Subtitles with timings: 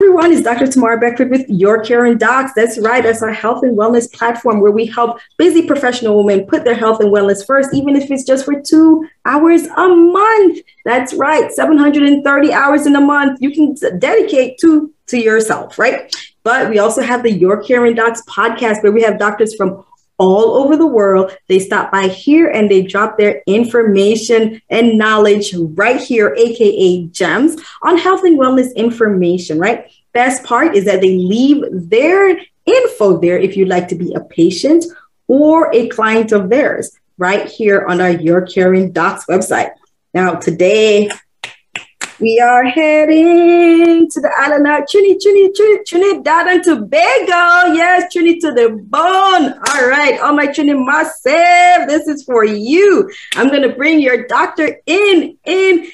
[0.00, 0.32] everyone.
[0.32, 0.68] It's Dr.
[0.68, 2.52] Tamara Beckford with Your Caring Docs.
[2.54, 3.02] That's right.
[3.02, 7.00] That's our health and wellness platform where we help busy professional women put their health
[7.00, 10.60] and wellness first, even if it's just for two hours a month.
[10.84, 11.50] That's right.
[11.50, 16.14] 730 hours in a month you can dedicate to to yourself, right?
[16.44, 19.84] But we also have the Your Caring Docs podcast where we have doctors from
[20.18, 21.36] all over the world.
[21.46, 27.56] They stop by here and they drop their information and knowledge right here, AKA gems
[27.82, 29.90] on health and wellness information, right?
[30.12, 34.20] Best part is that they leave their info there if you'd like to be a
[34.20, 34.84] patient
[35.26, 39.70] or a client of theirs right here on our Your Caring Docs website.
[40.14, 41.10] Now, today
[42.20, 47.74] we are heading to the island of Trinity, Trinity, Trinidad and Tobago.
[47.74, 49.52] Yes, Trinity to the bone.
[49.52, 53.08] All right, all my Trinity massive, this is for you.
[53.34, 55.86] I'm going to bring your doctor in, in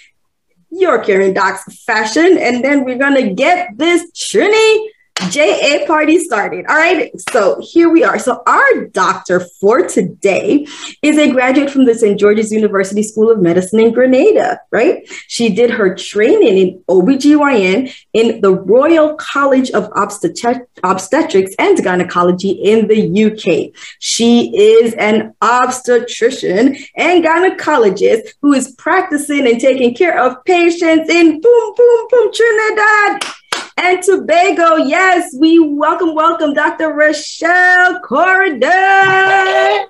[0.75, 4.94] your Caring Docs fashion, and then we're to get this Trinity
[5.31, 6.67] JA party started.
[6.69, 7.11] All right.
[7.31, 8.19] So here we are.
[8.19, 10.67] So our doctor for today
[11.03, 12.19] is a graduate from the St.
[12.19, 15.09] George's University School of Medicine in Grenada, right?
[15.29, 22.89] She did her training in OBGYN in the Royal College of Obstetrics and Gynecology in
[22.89, 23.73] the UK.
[24.01, 31.41] She is an obstetrician and gynecologist who is practicing and taking care of patients in
[31.41, 33.34] boom, boom, boom, Trinidad
[33.77, 34.77] and Tobago.
[34.77, 36.93] Yes, we welcome, welcome Dr.
[36.93, 39.87] Rochelle Corridon.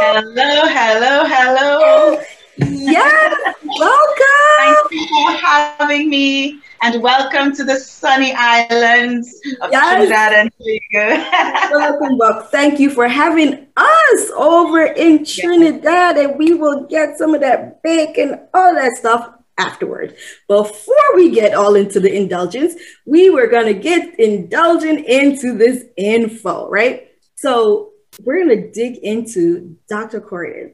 [0.00, 2.20] Hello, hello, hello.
[2.56, 4.88] Yes, welcome.
[4.90, 6.60] Thank you for having me.
[6.84, 9.94] And welcome to the sunny islands of yes.
[9.94, 11.22] Trinidad and Tobago.
[11.78, 12.48] welcome, welcome.
[12.50, 17.82] Thank you for having us over in Trinidad, and we will get some of that
[17.84, 20.16] bacon, all that stuff afterward.
[20.48, 22.74] Before we get all into the indulgence,
[23.06, 27.08] we were going to get indulgent into this info, right?
[27.34, 27.92] So
[28.22, 30.20] we're going to dig into Dr.
[30.20, 30.72] Corridon.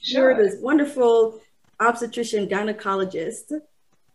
[0.00, 0.32] Sure.
[0.32, 1.40] You're this wonderful
[1.80, 3.52] obstetrician gynecologist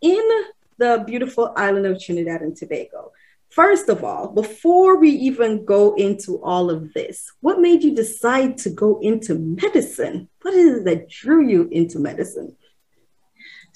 [0.02, 0.30] in
[0.78, 3.12] the beautiful island of Trinidad and Tobago.
[3.50, 8.58] First of all, before we even go into all of this, what made you decide
[8.60, 10.30] to go into medicine?
[10.42, 12.56] What is it that drew you into medicine?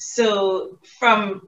[0.02, 1.48] So from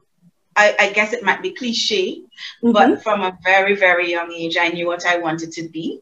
[0.55, 2.21] I, I, guess it might be cliche,
[2.63, 2.71] mm-hmm.
[2.71, 6.01] but from a very, very young age, I knew what I wanted to be.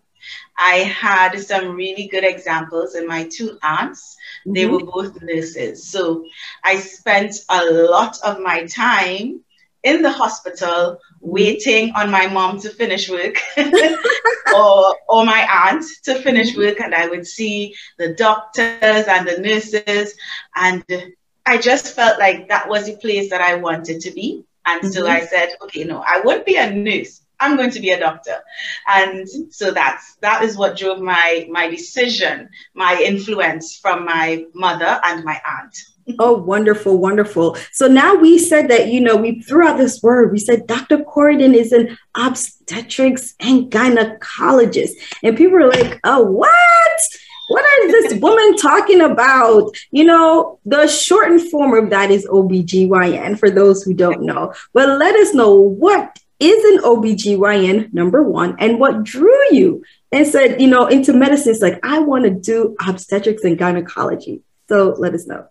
[0.58, 4.18] I had some really good examples and my two aunts.
[4.46, 4.54] Mm-hmm.
[4.54, 5.88] They were both nurses.
[5.88, 6.26] So
[6.64, 9.42] I spent a lot of my time
[9.84, 13.38] in the hospital waiting on my mom to finish work
[14.56, 16.82] or, or my aunt to finish work.
[16.82, 20.14] And I would see the doctors and the nurses.
[20.56, 20.84] And
[21.46, 24.46] I just felt like that was the place that I wanted to be.
[24.66, 24.92] And mm-hmm.
[24.92, 27.22] so I said, okay, no, I won't be a nurse.
[27.40, 28.38] I'm going to be a doctor.
[28.88, 35.02] And so that's that is what drove my my decision, my influence from my mother
[35.04, 35.76] and my aunt.
[36.20, 37.58] Oh, wonderful, wonderful.
[37.72, 40.32] So now we said that, you know, we threw out this word.
[40.32, 41.00] We said Dr.
[41.00, 44.92] Corridon is an obstetrics and gynecologist.
[45.24, 47.02] And people are like, oh, what?
[47.52, 49.76] What is this woman talking about?
[49.92, 54.54] You know, the shortened form of that is OBGYN for those who don't know.
[54.74, 60.26] But let us know what is an OBGYN, number one, and what drew you and
[60.26, 61.52] said, you know, into medicine.
[61.52, 64.42] It's like, I want to do obstetrics and gynecology.
[64.70, 65.48] So let us know.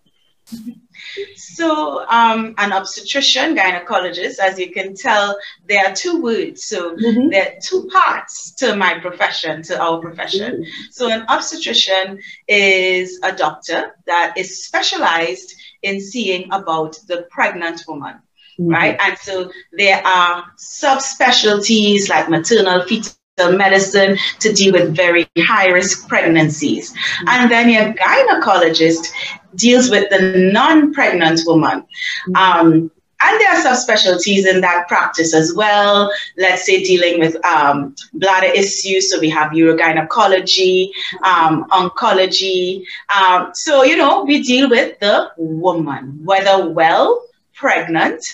[1.36, 5.36] So, um, an obstetrician, gynecologist, as you can tell,
[5.66, 6.64] there are two words.
[6.64, 7.28] So, mm-hmm.
[7.28, 10.56] there are two parts to my profession, to our profession.
[10.56, 10.90] Mm-hmm.
[10.90, 18.20] So, an obstetrician is a doctor that is specialized in seeing about the pregnant woman.
[18.58, 18.68] Mm-hmm.
[18.68, 18.96] Right.
[19.00, 23.12] And so there are subspecialties like maternal fetal
[23.48, 26.92] medicine to deal with very high risk pregnancies.
[26.92, 27.28] Mm-hmm.
[27.28, 29.12] And then your gynecologist
[29.54, 31.80] deals with the non pregnant woman.
[31.80, 32.36] Mm-hmm.
[32.36, 32.90] Um,
[33.22, 36.10] and there are subspecialties in that practice as well.
[36.38, 39.10] Let's say dealing with um, bladder issues.
[39.10, 40.90] So we have urogynecology,
[41.22, 42.84] um, oncology.
[43.14, 47.22] Um, so, you know, we deal with the woman, whether well,
[47.54, 48.24] pregnant,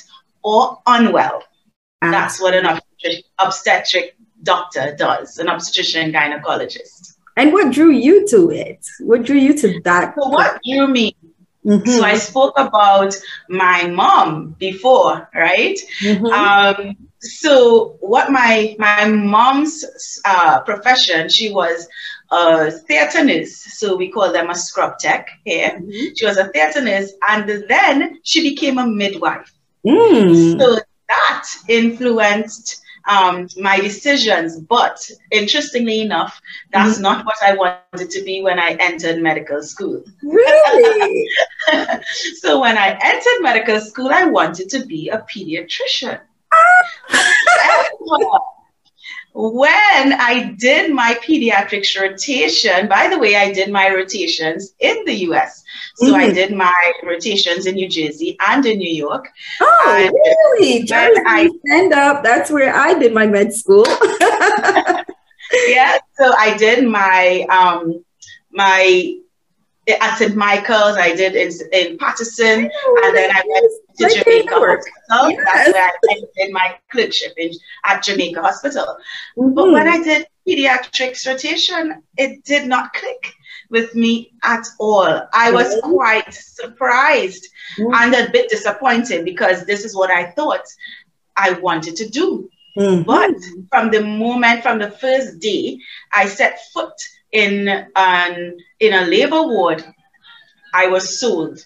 [0.44, 1.42] or unwell.
[2.02, 2.10] Ah.
[2.12, 2.80] That's what an
[3.40, 4.15] obstetric
[4.46, 7.16] doctor does, an obstetrician gynecologist.
[7.36, 8.82] And what drew you to it?
[9.00, 10.14] What drew you to that?
[10.18, 11.14] So what drew me?
[11.66, 11.90] Mm-hmm.
[11.90, 13.14] So I spoke about
[13.50, 15.78] my mom before, right?
[16.00, 16.26] Mm-hmm.
[16.26, 19.84] Um, so what my my mom's
[20.24, 21.88] uh, profession, she was
[22.30, 23.56] a theater nurse.
[23.56, 25.70] So we call them a scrub tech here.
[25.70, 26.14] Mm-hmm.
[26.16, 29.52] She was a theater nurse, and then she became a midwife.
[29.84, 30.58] Mm.
[30.58, 30.78] So
[31.08, 34.58] that influenced um, my decisions.
[34.58, 36.40] But interestingly enough,
[36.72, 37.02] that's mm-hmm.
[37.02, 40.02] not what I wanted to be when I entered medical school.
[40.22, 41.28] Really?
[42.40, 46.20] so when I entered medical school, I wanted to be a pediatrician.
[49.38, 55.12] when I did my pediatrics rotation, by the way, I did my rotations in the
[55.28, 55.62] US.
[55.96, 56.14] So mm-hmm.
[56.14, 59.28] I did my rotations in New Jersey and in New York.
[59.60, 60.84] Oh, and really?
[60.84, 62.24] Jersey, I stand up.
[62.24, 63.84] That's where I did my med school.
[65.68, 65.98] yeah.
[66.18, 68.02] So I did my um
[68.50, 69.18] my
[69.88, 70.34] at St.
[70.34, 75.30] Michael's, I did in, in Paterson, oh, and then I went to Jamaica Hospital.
[75.30, 75.44] Yes.
[75.44, 77.52] That's where I did my clerkship in,
[77.84, 78.96] at Jamaica Hospital.
[79.38, 79.54] Mm-hmm.
[79.54, 83.34] But when I did pediatrics rotation, it did not click
[83.70, 85.22] with me at all.
[85.32, 85.92] I was mm-hmm.
[85.92, 87.46] quite surprised
[87.78, 87.94] mm-hmm.
[87.94, 90.64] and a bit disappointed because this is what I thought
[91.36, 92.48] I wanted to do.
[92.76, 93.02] Mm-hmm.
[93.02, 93.34] But
[93.70, 95.78] from the moment, from the first day
[96.12, 96.92] I set foot
[97.36, 99.84] in an in a labor ward,
[100.72, 101.64] I was sold.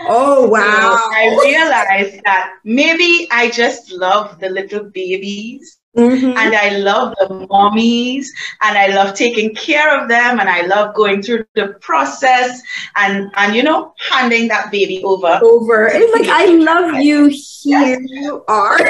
[0.00, 0.96] Oh wow!
[0.96, 5.78] So I realized that maybe I just love the little babies.
[5.94, 6.38] Mm-hmm.
[6.38, 8.24] And I love the mommies
[8.62, 12.62] and I love taking care of them and I love going through the process
[12.96, 15.38] and and you know handing that baby over.
[15.42, 15.88] Over.
[15.92, 17.28] It's like I love you.
[17.28, 18.00] Here yes.
[18.04, 18.80] you are.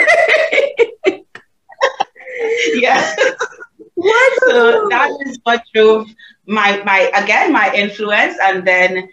[2.86, 3.16] yes.
[4.40, 6.08] So that is what drove
[6.46, 9.08] my my again my influence and then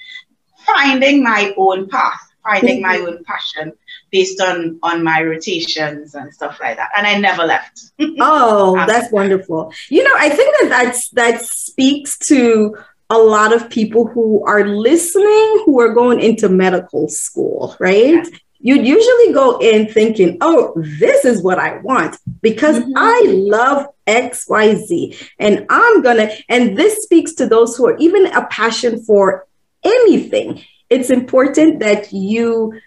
[0.65, 3.73] finding my own path, finding my own passion
[4.11, 6.89] based on on my rotations and stuff like that.
[6.97, 7.91] And i never left.
[8.19, 9.73] Oh um, that's wonderful.
[9.89, 12.75] You know i think that that's that speaks to
[13.09, 18.25] a lot of people who are listening who are going into medical school right
[18.59, 22.93] you'd usually go in thinking, oh, this is what I want because mm-hmm.
[22.95, 25.29] I love XYZ.
[25.39, 29.47] And I'm going to, and this speaks to those who are even a passion for
[29.83, 30.63] anything.
[30.89, 32.79] It's important that you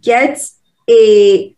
[0.00, 0.40] get
[0.88, 1.54] a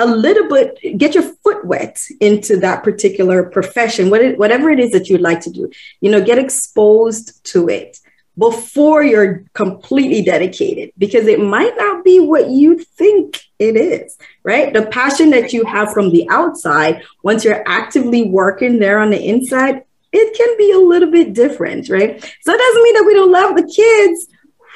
[0.00, 5.08] a little bit get your foot wet into that particular profession whatever it is that
[5.08, 5.68] you'd like to do
[6.00, 7.98] you know get exposed to it
[8.38, 14.72] before you're completely dedicated because it might not be what you think it is, right?
[14.72, 19.20] The passion that you have from the outside, once you're actively working there on the
[19.20, 19.82] inside,
[20.12, 22.22] it can be a little bit different, right?
[22.42, 24.28] So it doesn't mean that we don't love the kids.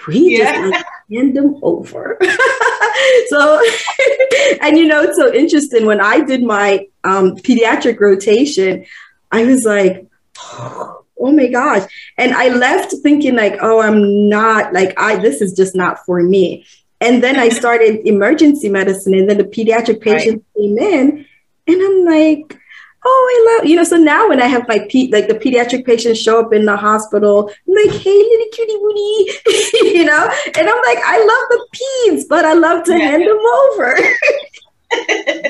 [0.08, 0.70] We yeah.
[0.70, 2.18] just hand them over.
[3.28, 3.62] so,
[4.60, 5.86] and you know, it's so interesting.
[5.86, 8.84] When I did my um, pediatric rotation,
[9.30, 10.06] I was like,
[10.38, 11.90] oh, oh my gosh.
[12.18, 16.22] And I left thinking like, oh, I'm not like I this is just not for
[16.22, 16.66] me.
[17.00, 20.62] And then I started emergency medicine and then the pediatric patients right.
[20.62, 21.26] came in
[21.66, 22.58] and I'm like,
[23.04, 25.84] oh, I love, you know, so now when I have my pe- like the pediatric
[25.84, 30.68] patients show up in the hospital, I'm like, hey, little cutie booty, you know, and
[30.68, 33.96] I'm like, I love the peds, but I love to hand them over.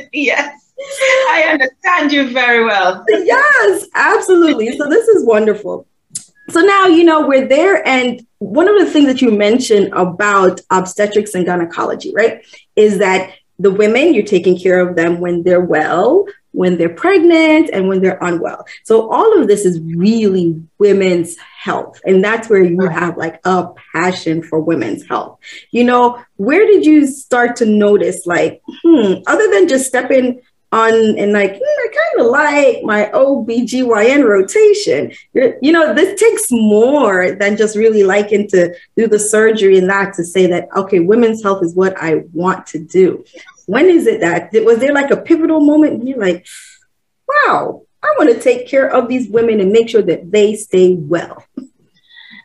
[0.12, 0.61] yes.
[0.78, 3.04] I understand you very well.
[3.08, 4.76] yes, absolutely.
[4.76, 5.86] So this is wonderful.
[6.50, 7.86] So now, you know, we're there.
[7.86, 12.44] And one of the things that you mentioned about obstetrics and gynecology, right,
[12.76, 17.70] is that the women, you're taking care of them when they're well, when they're pregnant,
[17.72, 18.66] and when they're unwell.
[18.84, 22.00] So all of this is really women's health.
[22.04, 25.38] And that's where you have like a passion for women's health.
[25.70, 31.18] You know, where did you start to notice, like, hmm, other than just stepping on
[31.18, 35.12] and like mm, I kind of like my OBGYN rotation.
[35.34, 40.14] You know, this takes more than just really liking to do the surgery and that
[40.14, 43.24] to say that okay, women's health is what I want to do.
[43.66, 46.46] When is it that was there like a pivotal moment you're like,
[47.28, 50.94] wow, I want to take care of these women and make sure that they stay
[50.94, 51.44] well.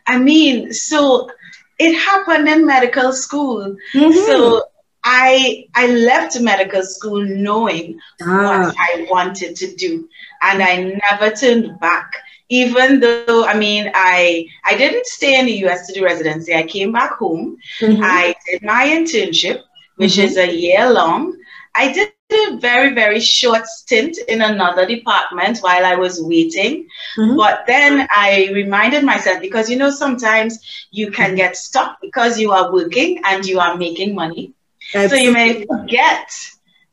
[0.06, 1.30] I mean, so
[1.78, 3.76] it happened in medical school.
[3.94, 4.12] Mm-hmm.
[4.12, 4.64] So
[5.04, 8.64] I I left medical school knowing ah.
[8.64, 10.08] what I wanted to do,
[10.42, 12.12] and I never turned back.
[12.50, 15.86] Even though I mean I I didn't stay in the U.S.
[15.86, 16.54] to do residency.
[16.54, 17.58] I came back home.
[17.80, 18.02] Mm-hmm.
[18.02, 19.62] I did my internship,
[19.96, 20.28] which mm-hmm.
[20.28, 21.36] is a year long.
[21.74, 26.88] I did a very very short stint in another department while I was waiting.
[27.16, 27.36] Mm-hmm.
[27.36, 30.58] But then I reminded myself because you know sometimes
[30.90, 34.54] you can get stuck because you are working and you are making money
[34.92, 36.30] so you may forget,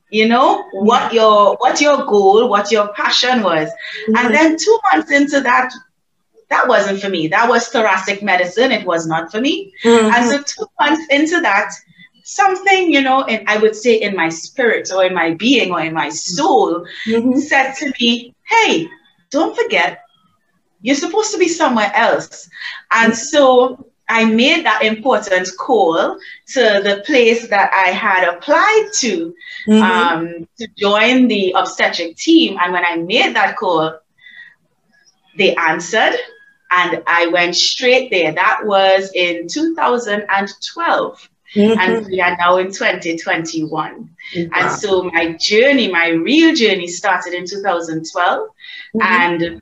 [0.10, 3.70] you know, what your what your goal, what your passion was.
[3.70, 4.16] Mm-hmm.
[4.18, 5.72] And then two months into that,
[6.50, 7.28] that wasn't for me.
[7.28, 8.72] That was thoracic medicine.
[8.72, 9.74] It was not for me.
[9.84, 10.14] Mm-hmm.
[10.14, 11.72] And so two months into that,
[12.24, 15.82] something, you know, and I would say in my spirit or in my being or
[15.82, 17.38] in my soul mm-hmm.
[17.40, 18.90] said to me, hey,
[19.30, 20.02] don't forget,
[20.82, 22.50] you're supposed to be somewhere else.
[22.92, 26.18] And so I made that important call
[26.54, 29.34] to the place that I had applied to
[29.68, 29.82] mm-hmm.
[29.82, 32.58] um, to join the obstetric team.
[32.62, 34.00] And when I made that call,
[35.38, 36.16] they answered
[36.72, 38.32] and I went straight there.
[38.32, 41.30] That was in 2012.
[41.56, 41.80] Mm-hmm.
[41.80, 43.70] And we are now in 2021.
[43.72, 44.10] Wow.
[44.34, 48.48] And so my journey, my real journey started in 2012.
[48.48, 49.02] Mm-hmm.
[49.02, 49.62] And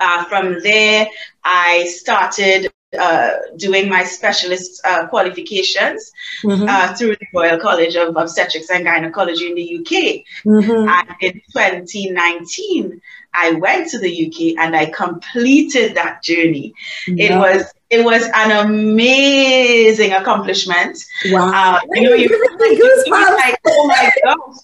[0.00, 1.08] uh, from there,
[1.44, 2.67] I started
[2.98, 6.10] uh, doing my specialist uh, qualifications
[6.42, 6.66] mm-hmm.
[6.68, 10.24] uh, through the Royal College of Obstetrics and Gynecology in the UK.
[10.44, 10.88] Mm-hmm.
[10.88, 13.00] And in 2019,
[13.34, 16.74] I went to the UK and I completed that journey.
[17.06, 17.24] Yeah.
[17.24, 20.98] It was it was an amazing accomplishment.
[21.26, 21.52] Wow!
[21.54, 22.28] Uh, you know, you
[23.10, 24.56] like, oh my gosh,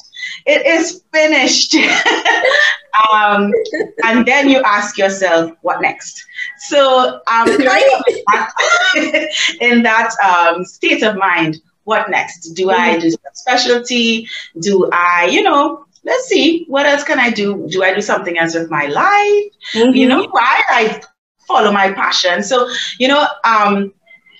[0.46, 1.76] it is finished.
[3.12, 3.52] um,
[4.04, 6.24] and then you ask yourself, what next?
[6.58, 7.48] So um,
[9.60, 12.54] in that um, state of mind, what next?
[12.54, 12.80] Do mm-hmm.
[12.80, 14.28] I do specialty?
[14.60, 17.66] Do I, you know, let's see, what else can I do?
[17.70, 19.52] Do I do something else with my life?
[19.74, 19.94] Mm-hmm.
[19.94, 21.02] You know, why I
[21.46, 22.42] follow my passion.
[22.42, 23.92] So, you know, um,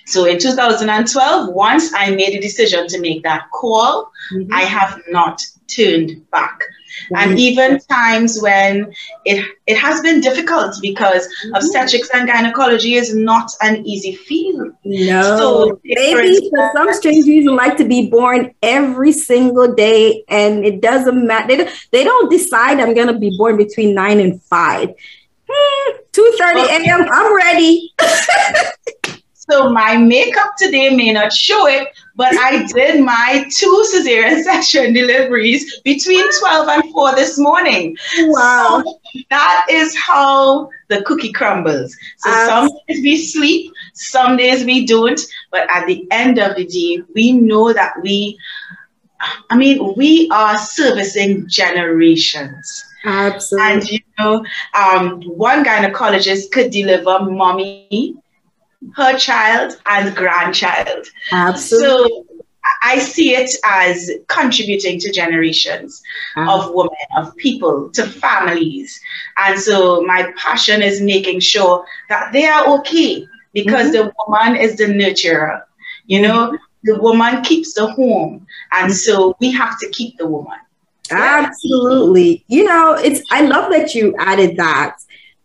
[0.07, 4.53] so in 2012, once I made a decision to make that call, mm-hmm.
[4.53, 6.59] I have not turned back.
[7.05, 7.15] Mm-hmm.
[7.15, 8.93] And even times when
[9.25, 11.55] it it has been difficult because mm-hmm.
[11.55, 14.73] obstetrics and gynecology is not an easy field.
[14.83, 20.65] No, so maybe for some strange reason like to be born every single day, and
[20.65, 21.47] it doesn't matter.
[21.47, 24.89] They don't, they don't decide I'm gonna be born between nine and five.
[25.47, 27.07] Hmm, Two thirty a.m.
[27.11, 27.93] I'm ready.
[29.49, 34.93] So my makeup today may not show it, but I did my two cesarean section
[34.93, 37.95] deliveries between 12 and 4 this morning.
[38.17, 38.83] Wow.
[38.83, 38.99] So
[39.29, 41.95] that is how the cookie crumbles.
[42.17, 45.19] So um, some days we sleep, some days we don't,
[45.51, 48.37] but at the end of the day, we know that we,
[49.49, 52.83] I mean, we are servicing generations.
[53.05, 53.71] Absolutely.
[53.71, 58.15] And you know, um, one gynecologist could deliver mommy
[58.95, 61.07] her child and grandchild.
[61.31, 62.07] Absolutely.
[62.07, 62.25] So
[62.83, 66.01] I see it as contributing to generations
[66.37, 68.99] of women, of people, to families.
[69.37, 74.07] And so my passion is making sure that they are okay because mm-hmm.
[74.07, 75.63] the woman is the nurturer.
[76.05, 76.55] You know, mm-hmm.
[76.83, 78.45] the woman keeps the home.
[78.71, 80.59] And so we have to keep the woman.
[81.11, 82.43] Absolutely.
[82.47, 84.97] You know, it's I love that you added that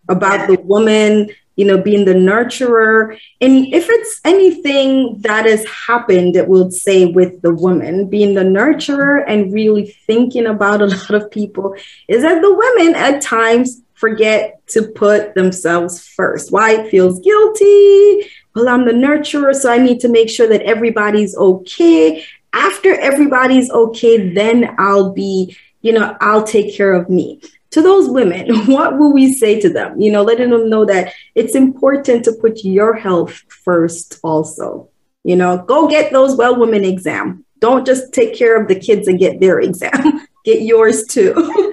[0.08, 3.18] about the woman you know, being the nurturer.
[3.40, 8.42] And if it's anything that has happened, it will say with the woman, being the
[8.42, 11.74] nurturer and really thinking about a lot of people,
[12.08, 16.50] is that the women at times forget to put themselves first.
[16.50, 18.30] Why it feels guilty.
[18.54, 22.24] Well, I'm the nurturer, so I need to make sure that everybody's okay.
[22.52, 28.08] After everybody's okay, then I'll be, you know, I'll take care of me to those
[28.08, 30.00] women, what will we say to them?
[30.00, 34.88] You know, letting them know that it's important to put your health first also.
[35.24, 37.44] You know, go get those well women exam.
[37.58, 40.26] Don't just take care of the kids and get their exam.
[40.44, 41.34] get yours too.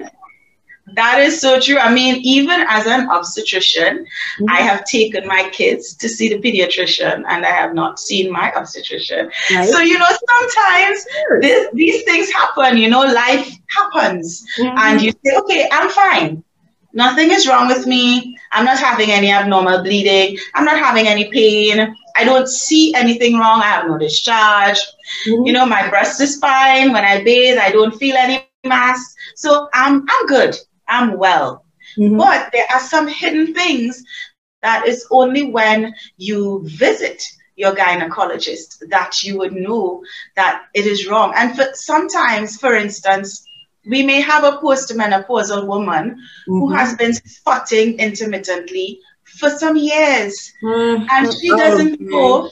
[0.98, 1.78] That is so true.
[1.78, 4.50] I mean, even as an obstetrician, mm-hmm.
[4.50, 8.52] I have taken my kids to see the pediatrician and I have not seen my
[8.52, 9.30] obstetrician.
[9.54, 9.68] Right.
[9.68, 11.06] So, you know, sometimes
[11.40, 14.44] this, these things happen, you know, life happens.
[14.58, 14.76] Mm-hmm.
[14.76, 16.42] And you say, okay, I'm fine.
[16.92, 18.36] Nothing is wrong with me.
[18.50, 20.36] I'm not having any abnormal bleeding.
[20.56, 21.94] I'm not having any pain.
[22.16, 23.60] I don't see anything wrong.
[23.60, 24.80] I have no discharge.
[25.28, 25.46] Mm-hmm.
[25.46, 26.92] You know, my breast is fine.
[26.92, 29.14] When I bathe, I don't feel any mass.
[29.36, 30.56] So I'm I'm good.
[30.88, 31.64] I'm well.
[31.96, 32.16] Mm-hmm.
[32.16, 34.04] But there are some hidden things
[34.62, 37.22] that is only when you visit
[37.56, 40.02] your gynecologist that you would know
[40.36, 41.32] that it is wrong.
[41.36, 43.44] And for sometimes, for instance,
[43.86, 46.52] we may have a postmenopausal woman mm-hmm.
[46.52, 51.04] who has been spotting intermittently for some years mm-hmm.
[51.10, 52.04] and she doesn't okay.
[52.04, 52.50] know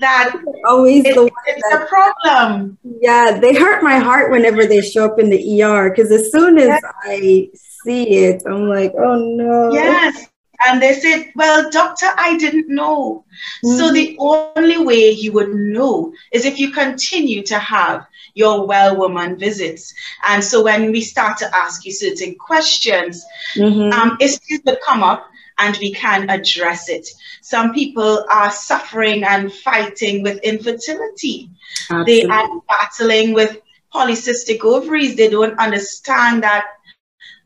[0.00, 0.34] that
[0.66, 2.78] always it, the it's that, a problem.
[3.00, 6.58] Yeah, they hurt my heart whenever they show up in the ER because as soon
[6.58, 6.82] as yes.
[7.04, 7.50] I
[7.84, 9.72] see it, I'm like, oh no.
[9.72, 10.28] Yes.
[10.64, 13.24] And they said, Well, doctor, I didn't know.
[13.64, 13.78] Mm-hmm.
[13.78, 18.96] So the only way you would know is if you continue to have your well
[18.96, 19.92] woman visits.
[20.24, 23.24] And so when we start to ask you certain questions,
[23.56, 23.92] mm-hmm.
[23.92, 25.26] um, issues will come up
[25.58, 27.08] and we can address it.
[27.40, 31.50] Some people are suffering and fighting with infertility.
[31.90, 32.14] Absolutely.
[32.14, 33.58] They are battling with
[33.92, 35.16] polycystic ovaries.
[35.16, 36.64] They don't understand that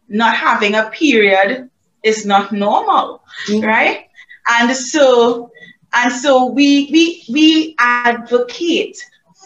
[0.09, 1.71] not having a period
[2.03, 3.65] is not normal, mm-hmm.
[3.65, 4.09] right?
[4.49, 5.51] And so,
[5.93, 8.97] and so we we we advocate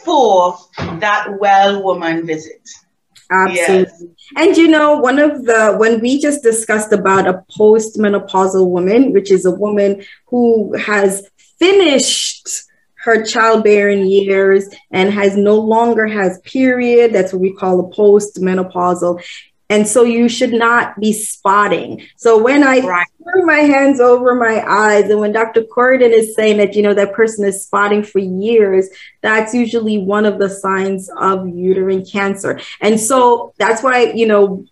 [0.04, 0.56] for
[0.98, 2.68] that well woman visit.
[3.30, 3.84] Absolutely.
[3.84, 4.04] Yes.
[4.36, 9.30] And you know, one of the, when we just discussed about a postmenopausal woman, which
[9.30, 12.48] is a woman who has finished
[13.04, 19.22] her childbearing years and has no longer has period, that's what we call a postmenopausal.
[19.70, 22.02] And so you should not be spotting.
[22.16, 23.06] So when I right.
[23.22, 25.62] threw my hands over my eyes, and when Dr.
[25.62, 28.88] Corridon is saying that, you know, that person is spotting for years,
[29.22, 32.60] that's usually one of the signs of uterine cancer.
[32.82, 34.66] And so that's why, you know,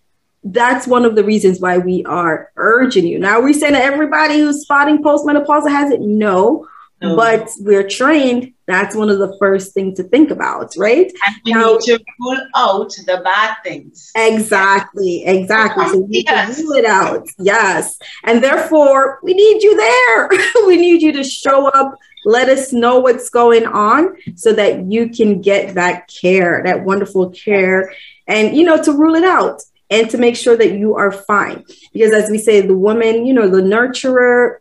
[0.45, 3.19] that's one of the reasons why we are urging you.
[3.19, 6.01] Now, we saying that everybody who's spotting postmenopausal has it?
[6.01, 6.69] No
[7.01, 11.11] but we're trained that's one of the first things to think about right?
[11.27, 14.13] And we now, need to rule out the bad things.
[14.15, 15.87] Exactly exactly.
[15.89, 16.61] So we yes.
[16.61, 17.27] rule it out.
[17.39, 17.99] Yes.
[18.25, 20.31] And therefore we need you there.
[20.67, 25.09] We need you to show up let us know what's going on so that you
[25.09, 27.93] can get that care that wonderful care.
[28.27, 31.65] And you know to rule it out and to make sure that you are fine.
[31.95, 34.59] Because as we say the woman you know the nurturer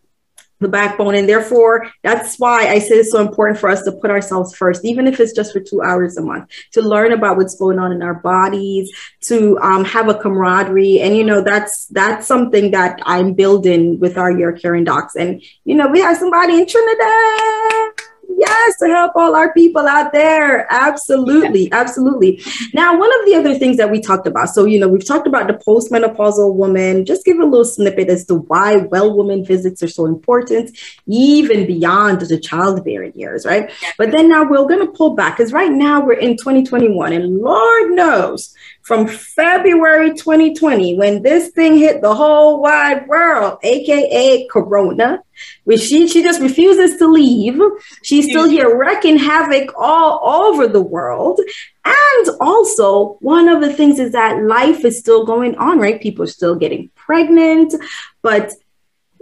[0.60, 1.16] the backbone.
[1.16, 4.84] And therefore, that's why I say it's so important for us to put ourselves first,
[4.86, 7.92] even if it's just for two hours a month, to learn about what's going on
[7.92, 8.92] in our bodies,
[9.22, 11.02] to um, have a camaraderie.
[11.02, 15.16] And, you know, that's that's something that I'm building with our Your Caring Docs.
[15.16, 20.12] And, you know, we have somebody in Trinidad Yes, to help all our people out
[20.12, 20.72] there.
[20.72, 21.72] Absolutely.
[21.72, 22.42] Absolutely.
[22.74, 25.28] Now, one of the other things that we talked about, so, you know, we've talked
[25.28, 29.82] about the postmenopausal woman, just give a little snippet as to why well woman visits
[29.82, 33.72] are so important, even beyond the childbearing years, right?
[33.98, 37.40] But then now we're going to pull back because right now we're in 2021 and
[37.40, 38.54] Lord knows
[38.88, 45.22] from February 2020, when this thing hit the whole wide world, aka Corona,
[45.64, 47.60] which she, she just refuses to leave.
[48.04, 51.40] She's still here wrecking havoc all over the world.
[51.86, 56.02] And also, one of the things is that life is still going on, right?
[56.02, 57.74] People are still getting pregnant,
[58.22, 58.54] but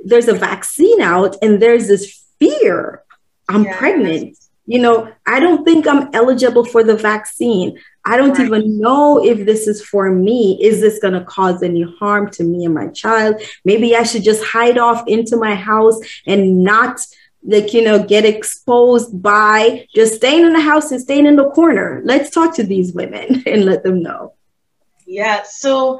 [0.03, 3.03] there's a vaccine out, and there's this fear
[3.47, 3.77] I'm yeah.
[3.77, 4.37] pregnant.
[4.65, 7.79] You know, I don't think I'm eligible for the vaccine.
[8.05, 8.45] I don't right.
[8.45, 10.59] even know if this is for me.
[10.61, 13.41] Is this going to cause any harm to me and my child?
[13.63, 16.99] Maybe I should just hide off into my house and not
[17.47, 21.49] like you know get exposed by just staying in the house and staying in the
[21.51, 24.33] corner let's talk to these women and let them know
[25.05, 25.99] yeah so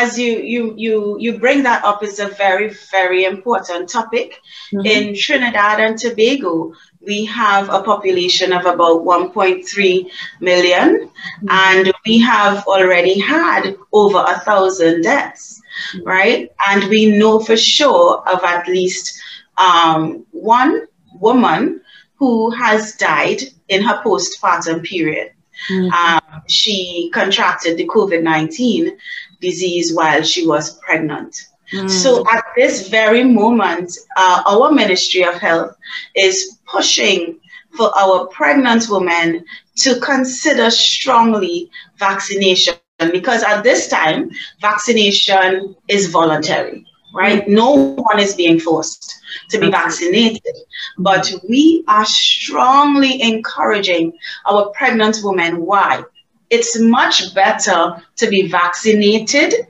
[0.00, 4.40] as you you you you bring that up is a very very important topic
[4.72, 4.86] mm-hmm.
[4.86, 6.72] in trinidad and tobago
[7.06, 11.46] we have a population of about 1.3 million, mm-hmm.
[11.48, 15.60] and we have already had over a thousand deaths,
[15.94, 16.06] mm-hmm.
[16.06, 16.50] right?
[16.68, 19.20] And we know for sure of at least
[19.56, 21.80] um, one woman
[22.16, 25.32] who has died in her postpartum period.
[25.70, 25.92] Mm-hmm.
[25.92, 28.96] Um, she contracted the COVID 19
[29.44, 31.36] disease while she was pregnant.
[31.72, 31.90] Mm.
[31.90, 35.76] So at this very moment, uh, our Ministry of Health
[36.14, 37.38] is pushing
[37.76, 39.44] for our pregnant women
[39.76, 42.74] to consider strongly vaccination
[43.10, 44.30] because at this time,
[44.60, 47.46] vaccination is voluntary, right?
[47.48, 50.54] No one is being forced to be vaccinated,
[50.98, 54.12] but we are strongly encouraging
[54.46, 55.66] our pregnant women.
[55.66, 56.04] Why?
[56.50, 59.66] It's much better to be vaccinated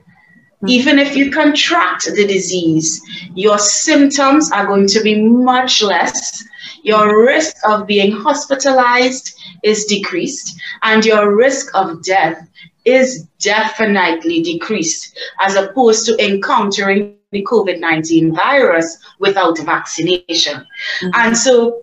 [0.67, 3.01] even if you contract the disease,
[3.35, 6.43] your symptoms are going to be much less.
[6.83, 12.47] Your risk of being hospitalized is decreased, and your risk of death
[12.85, 20.55] is definitely decreased as opposed to encountering the COVID 19 virus without vaccination.
[20.55, 21.09] Mm-hmm.
[21.15, 21.81] And so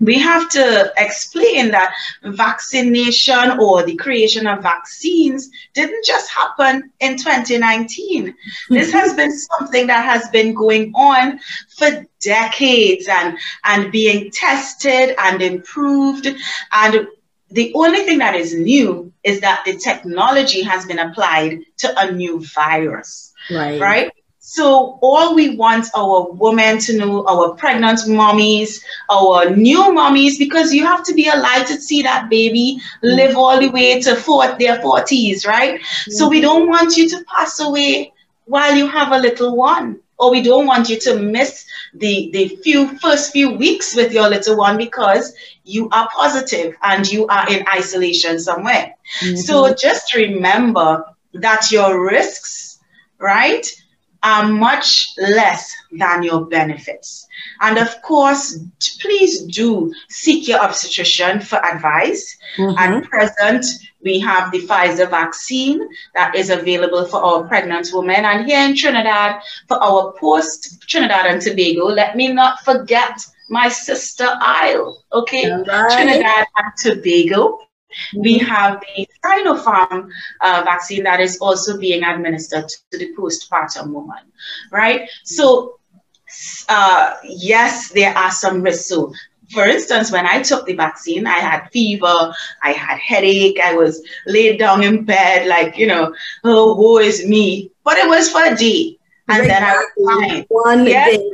[0.00, 7.16] we have to explain that vaccination or the creation of vaccines didn't just happen in
[7.16, 8.34] 2019.
[8.70, 8.98] This mm-hmm.
[8.98, 11.38] has been something that has been going on
[11.76, 16.26] for decades and, and being tested and improved.
[16.72, 17.06] And
[17.50, 22.10] the only thing that is new is that the technology has been applied to a
[22.10, 23.32] new virus.
[23.50, 23.80] Right.
[23.80, 24.12] Right.
[24.46, 30.74] So all we want our women to know, our pregnant mommies, our new mommies, because
[30.74, 34.46] you have to be alive to see that baby live all the way to four,
[34.58, 35.80] their 40s, right?
[35.80, 36.10] Mm-hmm.
[36.10, 38.12] So we don't want you to pass away
[38.44, 40.00] while you have a little one.
[40.18, 44.28] Or we don't want you to miss the, the few first few weeks with your
[44.28, 48.94] little one because you are positive and you are in isolation somewhere.
[49.22, 49.36] Mm-hmm.
[49.36, 51.02] So just remember
[51.32, 52.78] that your risks,
[53.18, 53.66] right?
[54.24, 57.28] Are much less than your benefits.
[57.60, 58.58] And of course,
[59.00, 62.36] please do seek your obstetrician for advice.
[62.56, 62.78] Mm-hmm.
[62.78, 63.66] At present,
[64.02, 68.24] we have the Pfizer vaccine that is available for our pregnant women.
[68.24, 73.68] And here in Trinidad, for our post Trinidad and Tobago, let me not forget my
[73.68, 75.50] sister Isle, okay?
[75.50, 75.90] Right.
[75.92, 77.58] Trinidad and Tobago.
[78.14, 78.46] We mm-hmm.
[78.46, 84.24] have the Sinopharm uh, vaccine that is also being administered to the postpartum woman,
[84.70, 85.08] right?
[85.24, 85.78] So,
[86.68, 88.86] uh, yes, there are some risks.
[88.86, 89.12] So,
[89.52, 94.02] for instance, when I took the vaccine, I had fever, I had headache, I was
[94.26, 97.70] laid down in bed, like, you know, oh, woe is me.
[97.84, 98.98] But it was for a day.
[99.28, 100.46] And then I was fine.
[100.48, 101.16] One yes?
[101.16, 101.30] day.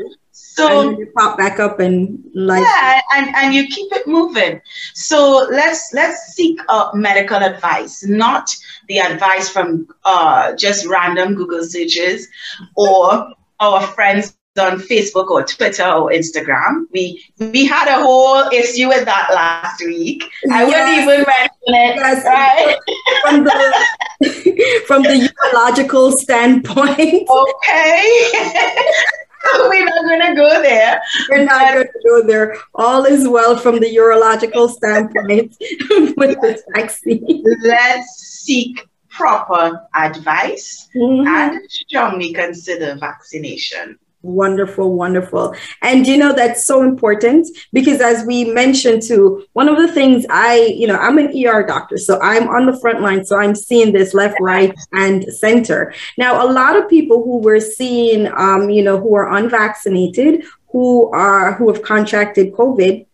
[0.61, 4.61] So and you pop back up and like yeah, and, and you keep it moving.
[4.95, 8.55] So let's let's seek uh, medical advice, not
[8.89, 12.29] the advice from uh, just random Google searches
[12.77, 16.85] or our friends on Facebook or Twitter or Instagram.
[16.93, 20.25] We we had a whole issue with that last week.
[20.51, 21.07] I yes.
[21.07, 21.97] wouldn't even mention it.
[21.97, 22.25] Yes.
[22.25, 22.77] Right?
[23.23, 27.29] From the from the urological standpoint.
[27.31, 28.31] Okay.
[29.69, 31.01] We're not going to go there.
[31.31, 32.57] We're not going to go there.
[32.75, 35.57] All is well from the urological standpoint
[36.17, 37.45] with this vaccine.
[37.63, 38.07] Let's
[38.43, 41.27] seek proper advice mm-hmm.
[41.27, 43.99] and strongly consider vaccination.
[44.23, 45.55] Wonderful, wonderful.
[45.81, 50.27] And you know, that's so important because as we mentioned too, one of the things
[50.29, 53.25] I, you know, I'm an ER doctor, so I'm on the front line.
[53.25, 55.95] So I'm seeing this left, right, and center.
[56.19, 61.11] Now, a lot of people who we're seeing, um, you know, who are unvaccinated, who
[61.13, 63.07] are, who have contracted COVID,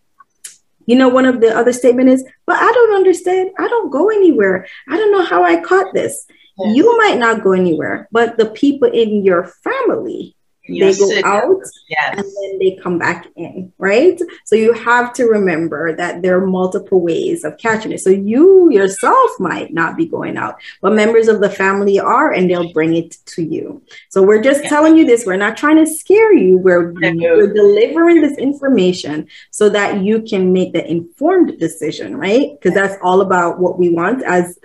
[0.87, 3.51] you know, one of the other statement is, but I don't understand.
[3.57, 4.67] I don't go anywhere.
[4.89, 6.25] I don't know how I caught this.
[6.57, 6.75] Yes.
[6.75, 10.36] You might not go anywhere, but the people in your family
[10.67, 12.17] they go out yes.
[12.17, 14.19] and then they come back in, right?
[14.45, 18.01] So you have to remember that there are multiple ways of catching it.
[18.01, 22.49] So you yourself might not be going out, but members of the family are, and
[22.49, 23.81] they'll bring it to you.
[24.09, 25.25] So we're just telling you this.
[25.25, 26.57] We're not trying to scare you.
[26.57, 32.51] We're, we're delivering this information so that you can make the informed decision, right?
[32.51, 34.57] Because that's all about what we want as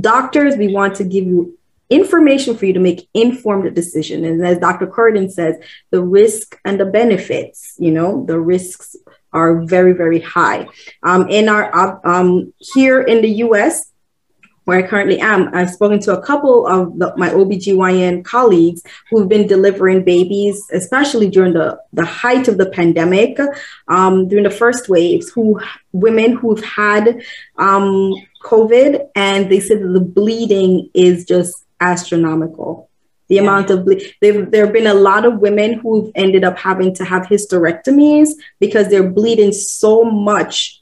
[0.00, 0.56] doctors.
[0.56, 1.58] We want to give you
[1.90, 4.24] information for you to make informed decision.
[4.24, 4.86] And as Dr.
[4.86, 5.56] Curtin says,
[5.90, 8.96] the risk and the benefits, you know, the risks
[9.32, 10.68] are very, very high.
[11.02, 13.90] Um, in our um, here in the US,
[14.64, 19.28] where I currently am, I've spoken to a couple of the, my OBGYN colleagues who've
[19.28, 23.38] been delivering babies, especially during the, the height of the pandemic,
[23.88, 25.60] um, during the first waves, who
[25.92, 27.20] women who've had
[27.56, 32.88] um, COVID, and they said that the bleeding is just astronomical.
[33.28, 33.42] The yeah.
[33.42, 37.04] amount of ble- there have been a lot of women who've ended up having to
[37.04, 40.79] have hysterectomies because they're bleeding so much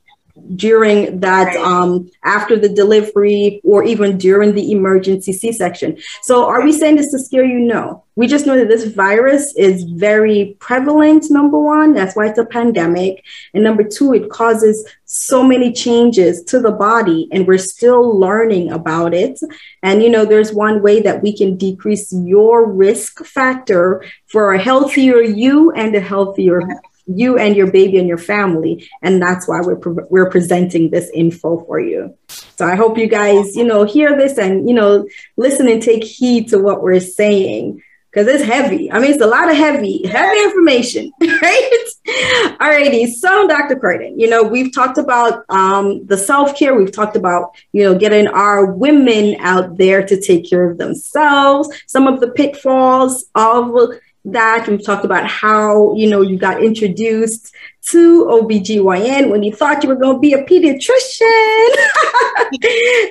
[0.56, 1.56] during that right.
[1.56, 5.98] um, after the delivery or even during the emergency c-section.
[6.22, 7.58] So are we saying this to scare you?
[7.58, 8.04] No.
[8.16, 11.92] We just know that this virus is very prevalent number one.
[11.92, 13.22] That's why it's a pandemic.
[13.54, 18.72] And number two it causes so many changes to the body and we're still learning
[18.72, 19.38] about it.
[19.82, 24.60] And you know there's one way that we can decrease your risk factor for a
[24.60, 26.62] healthier you and a healthier
[27.08, 31.10] you and your baby and your family and that's why we're pre- we're presenting this
[31.14, 32.14] info for you.
[32.56, 36.04] So i hope you guys you know hear this and you know listen and take
[36.04, 38.90] heed to what we're saying because it's heavy.
[38.90, 41.70] I mean it's a lot of heavy heavy information right?
[42.60, 46.74] Alrighty so dr Curtin, you know we've talked about um, the self-care.
[46.74, 51.68] We've talked about you know getting our women out there to take care of themselves.
[51.86, 53.72] Some of the pitfalls of
[54.32, 54.68] that.
[54.68, 57.54] We've talked about how, you know, you got introduced
[57.90, 61.68] to OBGYN when you thought you were going to be a pediatrician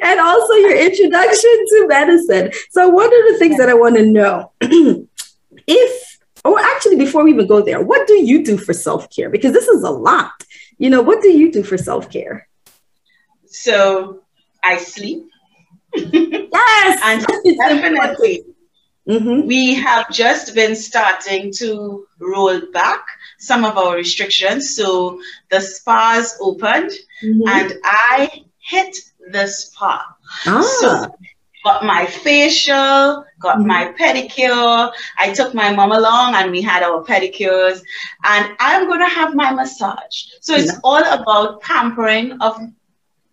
[0.04, 2.52] and also your introduction to medicine.
[2.72, 4.52] So, one of the things that I want to know
[5.68, 9.30] if, or actually, before we even go there, what do you do for self care?
[9.30, 10.32] Because this is a lot.
[10.78, 12.48] You know, what do you do for self care?
[13.46, 14.24] So,
[14.64, 15.26] I sleep.
[15.96, 17.02] yes.
[17.04, 17.26] and
[17.58, 18.44] definitely
[19.08, 19.48] Mm-hmm.
[19.48, 23.06] We have just been starting to roll back
[23.40, 24.76] some of our restrictions.
[24.76, 26.92] So the spas opened
[27.24, 27.48] mm-hmm.
[27.48, 28.96] and I hit
[29.32, 30.06] the spa.
[30.46, 30.62] Ah.
[30.82, 31.16] So
[31.64, 33.68] got my facial, got mm-hmm.
[33.68, 34.92] my pedicure.
[35.18, 37.82] I took my mom along and we had our pedicures.
[38.26, 40.26] And I'm going to have my massage.
[40.42, 40.80] So it's yeah.
[40.84, 42.60] all about pampering of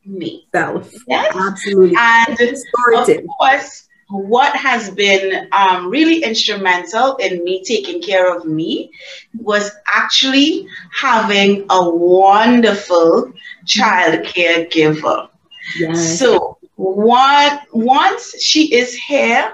[0.04, 0.46] me.
[0.54, 0.92] Self.
[1.08, 1.34] Yes.
[1.36, 1.96] Absolutely.
[1.98, 8.92] And of course, what has been um, really instrumental in me taking care of me
[9.36, 13.32] was actually having a wonderful
[13.66, 15.28] child caregiver.
[15.76, 16.18] Yes.
[16.18, 19.52] So one, once she is here,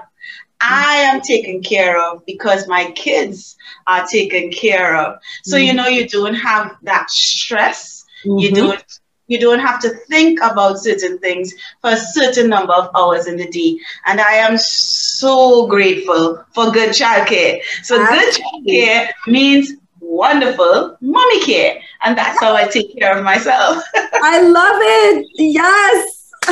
[0.59, 5.19] I am taken care of because my kids are taken care of.
[5.43, 5.65] So, mm-hmm.
[5.65, 8.05] you know, you don't have that stress.
[8.23, 8.37] Mm-hmm.
[8.37, 8.99] You don't
[9.31, 13.37] you don't have to think about certain things for a certain number of hours in
[13.37, 13.79] the day.
[14.05, 17.61] And I am so grateful for good childcare.
[17.81, 21.79] So ah, good childcare means wonderful mommy care.
[22.03, 23.81] And that's how I take care of myself.
[23.95, 25.27] I love it.
[25.35, 26.17] Yes.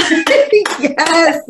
[0.79, 1.41] yes,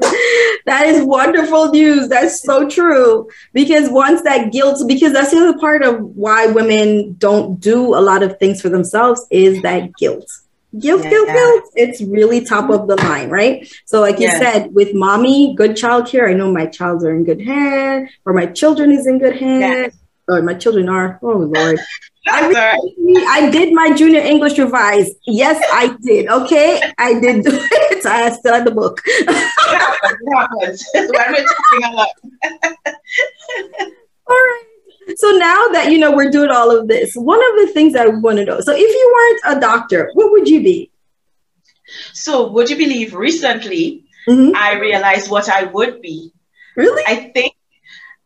[0.65, 2.07] that is wonderful news.
[2.07, 3.29] That's so true.
[3.53, 7.99] Because once that guilt, because that's the other part of why women don't do a
[7.99, 10.31] lot of things for themselves is that guilt
[10.77, 11.09] guilt, yeah.
[11.09, 11.63] guilt, guilt.
[11.75, 13.67] It's really top of the line, right?
[13.85, 16.29] So, like you said, with mommy, good child care.
[16.29, 19.95] I know my child's are in good hands, or my children is in good hands,
[20.27, 21.19] or my children are.
[21.23, 21.79] Oh Lord.
[22.31, 25.09] I, really, I did my junior English revise.
[25.25, 26.27] Yes, I did.
[26.27, 28.05] Okay, I did do it.
[28.05, 29.01] I still have the book.
[30.35, 30.85] happens.
[30.93, 32.09] When we're talking a lot.
[34.27, 34.68] All right.
[35.15, 38.07] So now that you know we're doing all of this, one of the things I
[38.07, 38.61] want to know.
[38.61, 40.91] So if you weren't a doctor, what would you be?
[42.13, 44.55] So would you believe recently mm-hmm.
[44.55, 46.31] I realized what I would be?
[46.75, 47.03] Really?
[47.07, 47.53] I think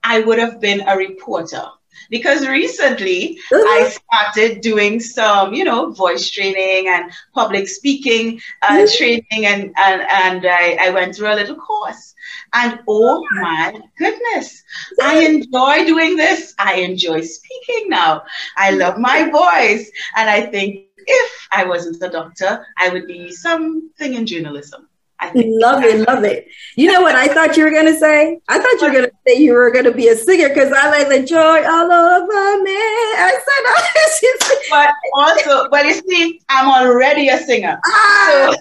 [0.04, 1.63] I would have been a reporter
[2.10, 3.58] because recently uh-huh.
[3.58, 8.98] I started doing some, you know, voice training and public speaking uh, mm-hmm.
[8.98, 12.12] training, and and and I, I went through a little course.
[12.54, 14.63] And oh my goodness,
[15.02, 16.54] I enjoy doing this.
[16.60, 18.24] I enjoy speaking now.
[18.58, 23.32] I love my voice, and I think if I wasn't a doctor, I would be
[23.32, 24.88] something in journalism.
[25.20, 26.48] I Love it, love it.
[26.76, 28.39] You know what I thought you were gonna say?
[28.50, 31.08] I thought you were gonna say you were gonna be a singer because I like
[31.08, 32.76] the joy all over me.
[32.76, 37.80] I said, but also, but you see, I'm already a singer.
[37.86, 38.52] Ah.
[38.52, 38.58] So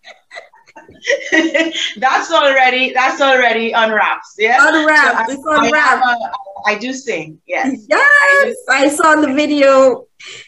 [1.98, 4.36] that's already that's already unwraps.
[4.38, 5.30] Yeah, unwrapped.
[5.30, 6.06] So it's unwrapped.
[6.06, 7.40] I, I, do sing.
[7.48, 7.86] Yes.
[7.88, 10.06] Yes, I, I saw the video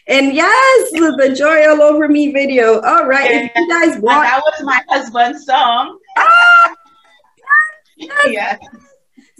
[0.07, 2.81] and yes, the Joy All Over Me video.
[2.81, 3.31] All right.
[3.31, 5.97] if you guys want that was my husband's song.
[6.17, 6.75] Ah,
[7.97, 8.27] yes.
[8.27, 8.59] yes.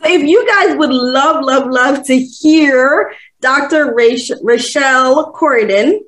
[0.03, 3.93] So if you guys would love, love, love to hear Dr.
[3.93, 5.99] Rach- Rachelle Corridon,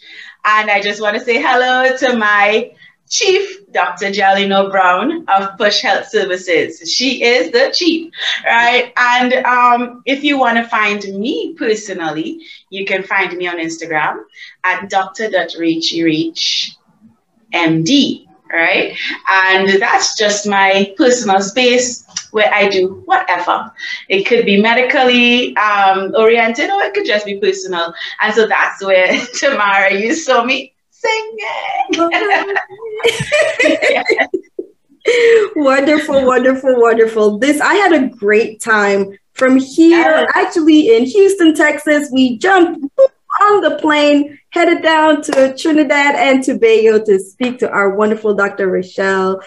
[0.47, 2.73] And I just want to say hello to my
[3.09, 4.07] chief, Dr.
[4.11, 6.81] Jalino Brown of Push Health Services.
[6.91, 8.13] She is the chief,
[8.45, 8.93] right?
[8.97, 12.41] And um, if you want to find me personally,
[12.71, 14.23] you can find me on Instagram
[14.65, 16.77] at dr.reachyreach
[18.53, 18.97] right?
[19.29, 23.73] And that's just my personal space where I do whatever.
[24.09, 27.95] It could be medically um, oriented or it could just be personal.
[28.21, 30.74] And so that's where Tamara, you saw me
[31.05, 32.11] singing.
[35.57, 37.39] wonderful, wonderful, wonderful.
[37.39, 42.09] This I had a great time from here, actually in Houston, Texas.
[42.13, 42.85] We jumped
[43.43, 48.69] on the plane, headed down to Trinidad and Tobago to speak to our wonderful Dr.
[48.69, 49.41] Rochelle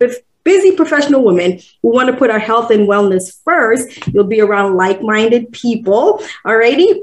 [0.49, 4.07] busy professional women who want to put our health and wellness first.
[4.07, 6.23] You'll be around like minded people.
[6.43, 7.01] Alrighty.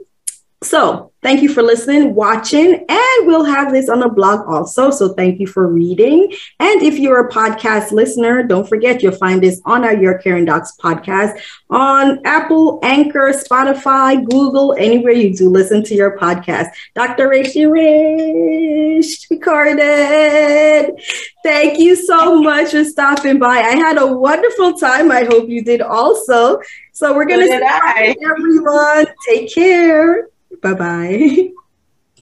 [0.66, 4.90] So, thank you for listening, watching, and we'll have this on the blog also.
[4.90, 6.32] So, thank you for reading.
[6.58, 10.44] And if you're a podcast listener, don't forget you'll find this on our Your Caring
[10.44, 16.66] Docs podcast on Apple, Anchor, Spotify, Google, anywhere you do listen to your podcast.
[16.96, 17.28] Dr.
[17.28, 21.00] Rachel Rich recorded.
[21.44, 23.58] Thank you so much for stopping by.
[23.58, 25.12] I had a wonderful time.
[25.12, 26.58] I hope you did also.
[26.92, 29.06] So, we're going to everyone.
[29.28, 30.26] Take care.
[30.60, 31.56] 拜拜。